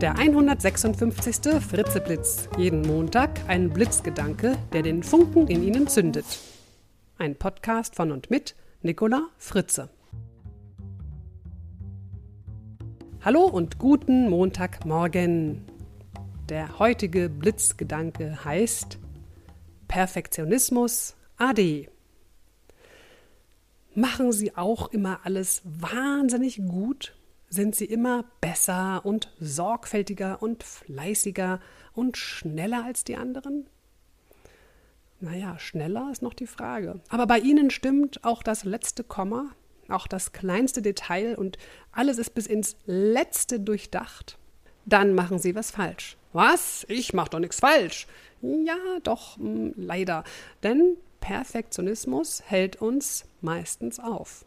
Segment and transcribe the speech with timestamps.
[0.00, 1.60] Der 156.
[1.60, 2.48] Fritzeblitz.
[2.56, 6.24] Jeden Montag ein Blitzgedanke, der den Funken in Ihnen zündet.
[7.18, 9.88] Ein Podcast von und mit Nicola Fritze.
[13.24, 15.64] Hallo und guten Montagmorgen.
[16.48, 19.00] Der heutige Blitzgedanke heißt
[19.88, 21.88] Perfektionismus AD.
[23.96, 27.17] Machen Sie auch immer alles wahnsinnig gut?
[27.50, 31.60] Sind Sie immer besser und sorgfältiger und fleißiger
[31.94, 33.66] und schneller als die anderen?
[35.20, 37.00] Naja, schneller ist noch die Frage.
[37.08, 39.50] Aber bei Ihnen stimmt auch das letzte Komma,
[39.88, 41.56] auch das kleinste Detail und
[41.90, 44.38] alles ist bis ins letzte durchdacht.
[44.84, 46.18] Dann machen Sie was falsch.
[46.32, 46.84] Was?
[46.88, 48.06] Ich mache doch nichts falsch.
[48.42, 50.22] Ja, doch, mh, hm, leider.
[50.62, 54.44] Denn Perfektionismus hält uns meistens auf.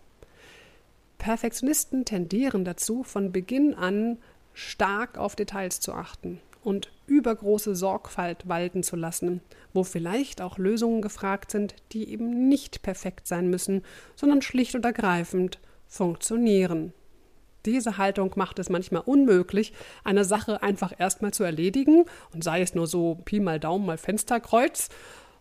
[1.22, 4.18] Perfektionisten tendieren dazu, von Beginn an
[4.56, 11.04] stark auf Details zu achten und übergroße Sorgfalt walten zu lassen, wo vielleicht auch Lösungen
[11.04, 13.84] gefragt sind, die eben nicht perfekt sein müssen,
[14.16, 16.92] sondern schlicht und ergreifend funktionieren.
[17.68, 22.74] Diese Haltung macht es manchmal unmöglich, eine Sache einfach erstmal zu erledigen, und sei es
[22.74, 24.90] nur so Pi mal Daumen mal Fensterkreuz,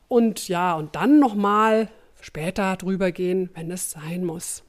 [0.09, 1.89] und ja, und dann nochmal
[2.21, 4.63] später drüber gehen, wenn es sein muss.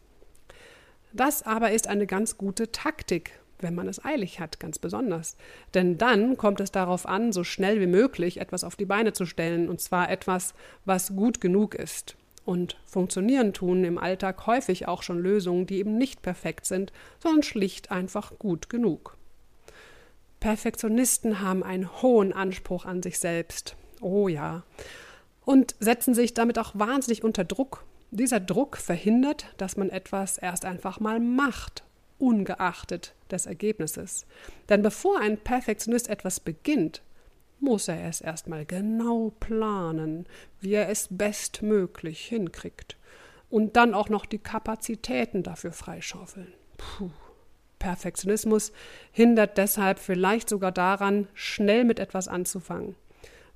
[1.13, 5.37] Das aber ist eine ganz gute Taktik, wenn man es eilig hat, ganz besonders.
[5.73, 9.25] Denn dann kommt es darauf an, so schnell wie möglich etwas auf die Beine zu
[9.25, 10.53] stellen, und zwar etwas,
[10.85, 12.15] was gut genug ist.
[12.43, 17.43] Und funktionieren tun im Alltag häufig auch schon Lösungen, die eben nicht perfekt sind, sondern
[17.43, 19.15] schlicht einfach gut genug.
[20.39, 23.75] Perfektionisten haben einen hohen Anspruch an sich selbst.
[24.01, 24.63] Oh ja
[25.45, 27.83] und setzen sich damit auch wahnsinnig unter Druck.
[28.13, 31.83] Dieser Druck verhindert, dass man etwas erst einfach mal macht,
[32.19, 34.25] ungeachtet des Ergebnisses.
[34.67, 37.01] Denn bevor ein Perfektionist etwas beginnt,
[37.61, 40.25] muss er es erstmal genau planen,
[40.59, 42.97] wie er es bestmöglich hinkriegt.
[43.49, 46.51] Und dann auch noch die Kapazitäten dafür freischaufeln.
[46.77, 47.11] Puh.
[47.79, 48.73] Perfektionismus
[49.11, 52.95] hindert deshalb vielleicht sogar daran, schnell mit etwas anzufangen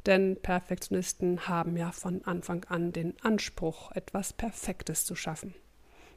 [0.05, 5.53] denn Perfektionisten haben ja von Anfang an den Anspruch, etwas Perfektes zu schaffen.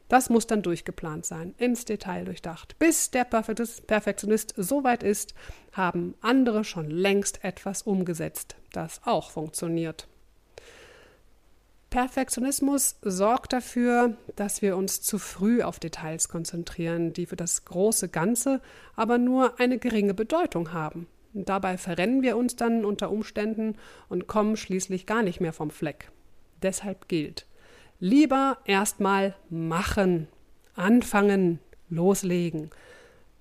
[0.08, 2.78] Das muss dann durchgeplant sein, ins Detail durchdacht.
[2.78, 5.34] Bis der Perfektionist so weit ist,
[5.72, 10.08] haben andere schon längst etwas umgesetzt, das auch funktioniert.
[11.90, 18.10] Perfektionismus sorgt dafür, dass wir uns zu früh auf Details konzentrieren, die für das große
[18.10, 18.60] Ganze
[18.94, 21.06] aber nur eine geringe Bedeutung haben.
[21.32, 23.76] Dabei verrennen wir uns dann unter Umständen
[24.08, 26.10] und kommen schließlich gar nicht mehr vom Fleck.
[26.62, 27.46] Deshalb gilt,
[28.00, 30.28] lieber erstmal machen,
[30.74, 32.70] anfangen, loslegen.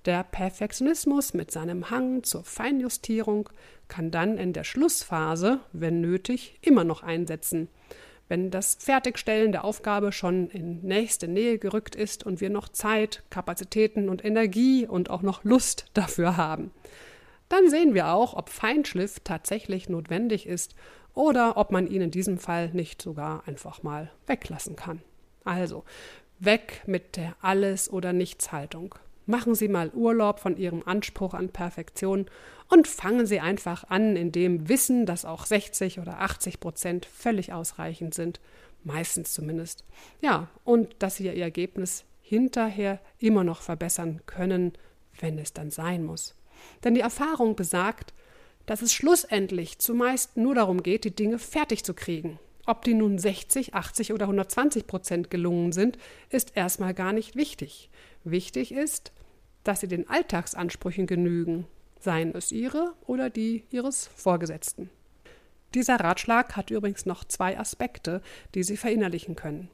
[0.04, 3.48] Der Perfektionismus mit seinem Hang zur Feinjustierung
[3.88, 7.68] kann dann in der Schlussphase, wenn nötig, immer noch einsetzen.
[8.28, 13.22] Wenn das Fertigstellen der Aufgabe schon in nächste Nähe gerückt ist und wir noch Zeit,
[13.30, 16.70] Kapazitäten und Energie und auch noch Lust dafür haben.
[17.48, 20.74] Dann sehen wir auch, ob Feinschliff tatsächlich notwendig ist
[21.14, 25.02] oder ob man ihn in diesem Fall nicht sogar einfach mal weglassen kann.
[25.44, 25.84] Also,
[26.38, 28.94] weg mit der Alles- oder Nichts-Haltung.
[29.26, 32.26] Machen Sie mal Urlaub von Ihrem Anspruch an Perfektion
[32.70, 37.52] und fangen Sie einfach an, in dem Wissen, dass auch 60 oder 80 Prozent völlig
[37.52, 38.40] ausreichend sind,
[38.84, 39.84] meistens zumindest.
[40.20, 44.72] Ja, und dass Sie Ihr Ergebnis hinterher immer noch verbessern können,
[45.20, 46.37] wenn es dann sein muss.
[46.84, 48.14] Denn die Erfahrung besagt,
[48.66, 52.38] dass es schlussendlich zumeist nur darum geht, die Dinge fertig zu kriegen.
[52.66, 55.96] Ob die nun 60, 80 oder 120 Prozent gelungen sind,
[56.28, 57.88] ist erstmal gar nicht wichtig.
[58.24, 59.12] Wichtig ist,
[59.64, 61.66] dass sie den Alltagsansprüchen genügen,
[61.98, 64.90] seien es ihre oder die ihres Vorgesetzten.
[65.74, 68.22] Dieser Ratschlag hat übrigens noch zwei Aspekte,
[68.54, 69.68] die Sie verinnerlichen können.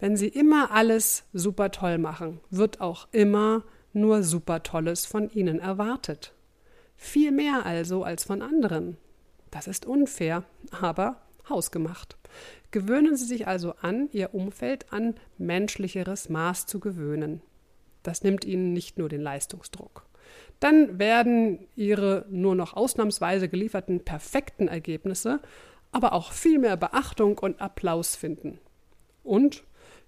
[0.00, 5.58] Wenn Sie immer alles super toll machen, wird auch immer nur super Tolles von ihnen
[5.58, 6.32] erwartet.
[6.96, 8.96] Viel mehr also als von anderen.
[9.50, 12.16] Das ist unfair, aber hausgemacht.
[12.70, 17.42] Gewöhnen Sie sich also an, Ihr Umfeld an menschlicheres Maß zu gewöhnen.
[18.02, 20.06] Das nimmt Ihnen nicht nur den Leistungsdruck.
[20.60, 25.40] Dann werden Ihre nur noch ausnahmsweise gelieferten perfekten Ergebnisse
[25.92, 28.58] aber auch viel mehr Beachtung und Applaus finden.
[29.22, 29.62] Und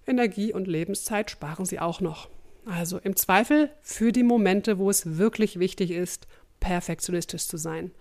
[0.05, 2.27] Energie und Lebenszeit sparen Sie auch noch.
[2.65, 6.27] Also im Zweifel für die Momente, wo es wirklich wichtig ist,
[6.59, 7.91] perfektionistisch zu sein.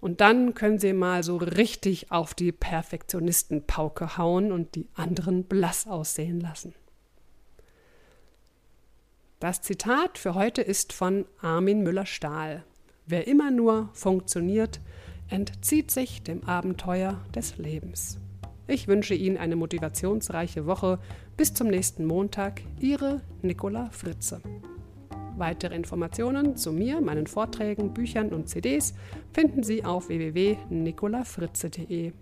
[0.00, 5.86] Und dann können Sie mal so richtig auf die Perfektionistenpauke hauen und die anderen blass
[5.86, 6.74] aussehen lassen.
[9.38, 12.64] Das Zitat für heute ist von Armin Müller-Stahl.
[13.06, 14.80] Wer immer nur funktioniert,
[15.28, 18.18] entzieht sich dem Abenteuer des Lebens.
[18.66, 20.98] Ich wünsche Ihnen eine motivationsreiche Woche.
[21.36, 22.62] Bis zum nächsten Montag.
[22.78, 24.40] Ihre Nicola Fritze.
[25.36, 28.94] Weitere Informationen zu mir, meinen Vorträgen, Büchern und CDs
[29.32, 32.12] finden Sie auf www.nicolafritze.de.